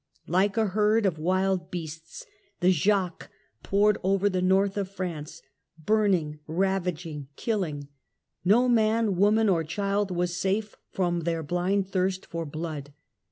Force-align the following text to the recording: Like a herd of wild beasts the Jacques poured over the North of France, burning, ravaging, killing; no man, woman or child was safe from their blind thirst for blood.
Like 0.25 0.57
a 0.57 0.65
herd 0.69 1.05
of 1.05 1.19
wild 1.19 1.69
beasts 1.69 2.25
the 2.59 2.71
Jacques 2.71 3.29
poured 3.61 3.99
over 4.01 4.29
the 4.29 4.41
North 4.41 4.75
of 4.75 4.89
France, 4.89 5.43
burning, 5.77 6.39
ravaging, 6.47 7.27
killing; 7.35 7.87
no 8.43 8.67
man, 8.67 9.15
woman 9.15 9.47
or 9.47 9.63
child 9.63 10.09
was 10.09 10.35
safe 10.35 10.75
from 10.89 11.19
their 11.19 11.43
blind 11.43 11.87
thirst 11.89 12.25
for 12.25 12.47
blood. 12.47 12.93